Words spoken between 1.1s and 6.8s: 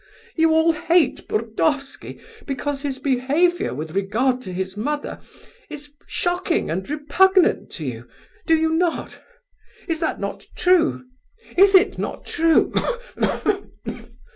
Burdovsky because his behaviour with regard to his mother is shocking